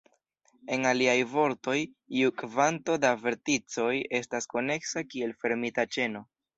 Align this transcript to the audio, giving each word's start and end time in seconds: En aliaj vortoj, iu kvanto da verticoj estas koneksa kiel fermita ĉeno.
En 0.77 0.87
aliaj 0.91 1.13
vortoj, 1.33 1.75
iu 2.23 2.33
kvanto 2.43 2.97
da 3.05 3.13
verticoj 3.29 3.93
estas 4.25 4.53
koneksa 4.57 5.09
kiel 5.15 5.41
fermita 5.45 5.91
ĉeno. 5.97 6.31